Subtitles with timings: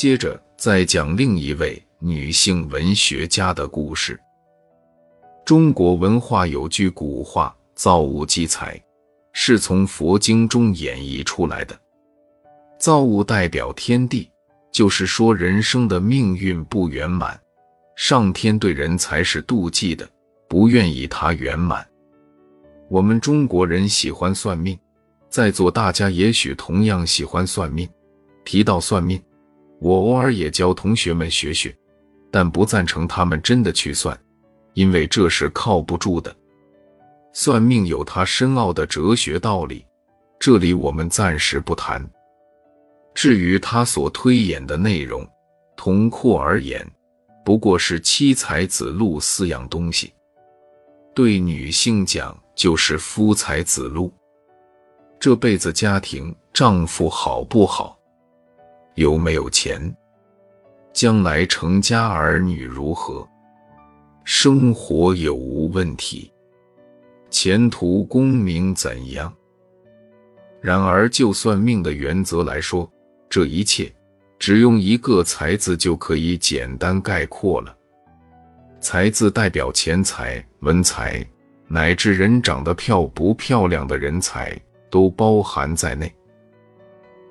[0.00, 4.18] 接着再讲另一位女性文学家的故事。
[5.44, 8.82] 中国文化有句古话：“造物积财”，
[9.34, 11.78] 是从佛经中演绎出来的。
[12.78, 14.30] 造物代表天地，
[14.72, 17.38] 就是说人生的命运不圆满，
[17.94, 20.08] 上天对人才是妒忌的，
[20.48, 21.86] 不愿意他圆满。
[22.88, 24.78] 我们中国人喜欢算命，
[25.28, 27.86] 在座大家也许同样喜欢算命。
[28.46, 29.22] 提到算命，
[29.80, 31.74] 我偶尔也教同学们学学，
[32.30, 34.18] 但不赞成他们真的去算。
[34.74, 36.34] 因为这是靠不住的，
[37.32, 39.84] 算命有它深奥的哲学道理，
[40.38, 42.08] 这里我们暂时不谈。
[43.12, 45.28] 至于他所推演的内容，
[45.76, 46.88] 同括而言，
[47.44, 50.12] 不过是妻财子禄四样东西。
[51.12, 54.12] 对女性讲，就是夫财子禄，
[55.18, 57.98] 这辈子家庭丈夫好不好，
[59.00, 59.80] 有没有钱，
[60.92, 63.26] 将来成家儿女如何。
[64.24, 66.30] 生活有无问题？
[67.30, 69.32] 前途功名怎样？
[70.60, 72.86] 然而，就算命的原则来说，
[73.30, 73.90] 这一切
[74.38, 77.74] 只用一个“财”字就可以简单概括了。
[78.80, 81.26] 财字代表钱财、文财，
[81.68, 84.54] 乃至人长得漂不漂亮的人才
[84.90, 86.14] 都包含在内。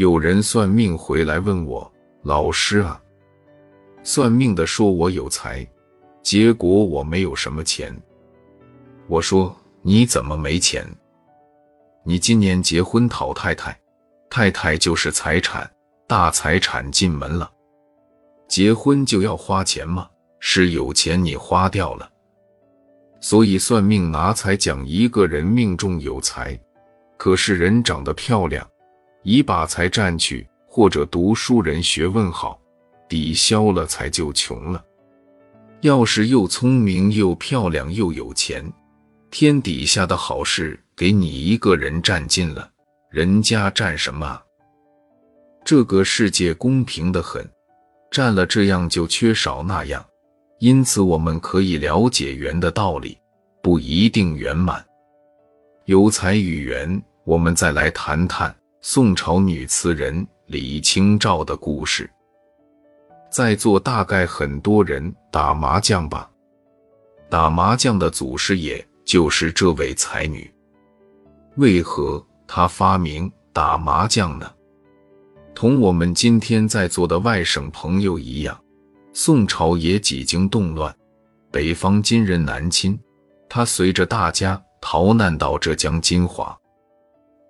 [0.00, 1.92] 有人算命回来问我
[2.24, 2.98] ：“老师啊，
[4.02, 5.66] 算命的说我有财。”
[6.24, 7.94] 结果我没有什么钱。
[9.08, 10.86] 我说：“你怎么没钱？
[12.02, 13.78] 你今年结婚讨太太，
[14.30, 15.70] 太太就是财产，
[16.08, 17.50] 大财产进门了。
[18.48, 20.08] 结婚就要花钱吗？
[20.38, 22.10] 是有钱你花掉了。
[23.20, 26.58] 所以算命拿财讲一个人命中有财，
[27.18, 28.66] 可是人长得漂亮，
[29.22, 32.60] 以把财占去，或者读书人学问好，
[33.08, 34.84] 抵消了财就穷了。”
[35.82, 38.70] 要是又聪明又漂亮又有钱，
[39.30, 42.70] 天底下的好事给你一个人占尽了，
[43.10, 44.38] 人家占什么？
[45.64, 47.48] 这个世界公平的很，
[48.10, 50.04] 占了这样就缺少那样，
[50.58, 53.16] 因此我们可以了解圆的道理，
[53.62, 54.84] 不一定圆满。
[55.86, 62.10] 有财与缘，我们再来谈谈宋朝女词人李清照的故事。
[63.30, 66.30] 在座大概很多人打麻将吧？
[67.28, 70.50] 打麻将的祖师爷就是这位才女。
[71.56, 74.50] 为何她发明打麻将呢？
[75.54, 78.58] 同我们今天在座的外省朋友一样，
[79.12, 80.94] 宋朝也几经动乱，
[81.50, 82.98] 北方金人南侵，
[83.46, 86.56] 他随着大家逃难到浙江金华。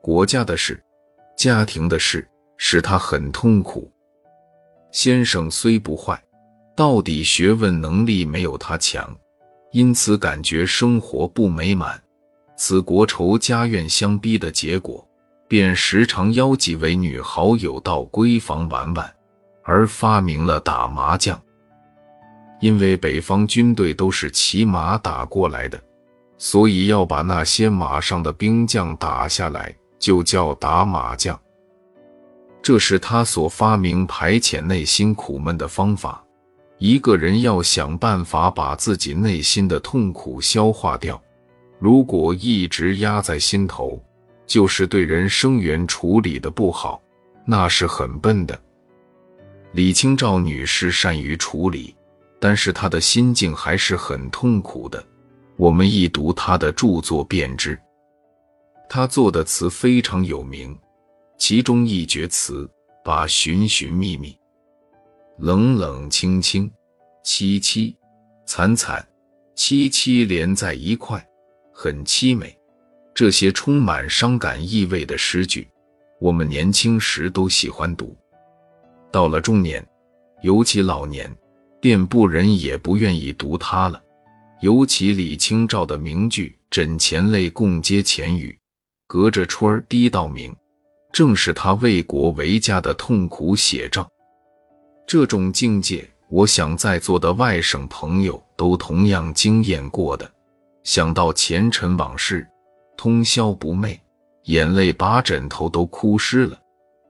[0.00, 0.82] 国家的事，
[1.38, 3.88] 家庭的事，使他很痛苦。
[4.90, 6.20] 先生虽不坏，
[6.74, 9.16] 到底学问能力没有他强，
[9.70, 12.02] 因此感觉生活不美满。
[12.56, 15.08] 此国仇家怨相逼的结果，
[15.46, 19.14] 便时常邀几位女好友到闺房玩玩，
[19.62, 21.40] 而发明了打麻将。
[22.60, 25.80] 因为北方军队都是骑马打过来的，
[26.36, 31.38] 所以要把那些马上的兵将打下来，就叫打麻将。
[32.62, 36.24] 这是他所发明排遣内心苦闷的方法。
[36.78, 41.20] 一个人要想办法把自己内心的痛苦消化掉，
[41.80, 44.00] 如果一直压在心头，
[44.46, 47.02] 就是对人生缘处理的不好，
[47.44, 48.56] 那是很笨的。
[49.72, 51.96] 李清照女士善于处理，
[52.38, 55.04] 但是她的心境还是很痛苦的。
[55.56, 57.76] 我们一读她的著作便知，
[58.88, 60.76] 他做的词非常有名。
[61.36, 62.68] 其中一绝词，
[63.04, 64.36] 把寻寻觅觅、
[65.38, 66.68] 冷冷清清、
[67.24, 67.94] 凄凄
[68.44, 69.06] 惨惨、
[69.54, 71.24] 凄凄连在一块，
[71.72, 72.58] 很凄美。
[73.14, 75.68] 这些充满伤感意味的诗句，
[76.20, 78.16] 我们年轻时都喜欢读。
[79.12, 79.86] 到了中年，
[80.42, 81.32] 尤其老年，
[81.80, 84.02] 便不人也不愿意读它了。
[84.60, 88.58] 尤其李清照的名句“枕前泪，共嗟前语，
[89.08, 90.54] 隔着春儿滴到明”。
[91.10, 94.08] 正是他为国为家的痛苦写照。
[95.06, 100.30] 这种境界，我想在座的外省朋友都同样经验过的。
[100.84, 102.46] 想到前尘往事，
[102.94, 103.98] 通宵不寐，
[104.44, 106.58] 眼泪把枕头都哭湿了。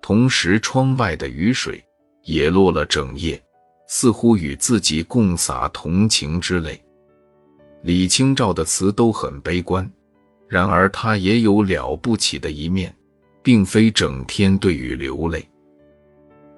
[0.01, 1.85] 同时，窗外的雨水
[2.23, 3.43] 也落了整夜，
[3.89, 6.81] 似乎与自己共洒同情之泪。
[7.83, 9.91] 李清照的词都很悲观，
[10.49, 12.95] 然而他也有了不起的一面。
[13.41, 15.43] 并非整天对雨流泪，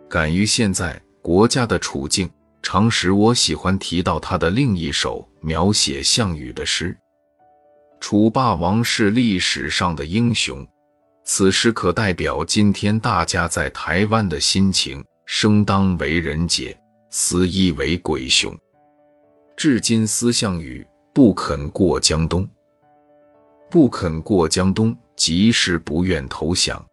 [0.09, 2.29] 敢于现在国家的处境，
[2.63, 6.97] 常使我喜欢提到他的另一首描写项羽的诗。
[8.01, 10.67] 楚霸王是历史上的英雄，
[11.25, 15.05] 此诗可代表今天大家在台湾的心情。
[15.27, 16.77] 生当为人杰，
[17.11, 18.53] 死亦为鬼雄。
[19.57, 20.85] 至今思项羽，
[21.15, 22.49] 不肯过江东。
[23.71, 26.85] 不肯过江东，即是不愿投降。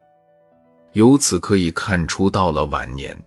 [0.93, 3.17] 由此可以看出，到了晚年，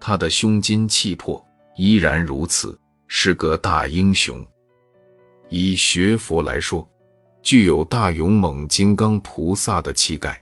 [0.00, 1.44] 他的胸襟气魄
[1.76, 4.44] 依然如此，是个大英雄。
[5.48, 6.86] 以学佛来说，
[7.40, 10.40] 具有大勇猛金刚菩萨的气概。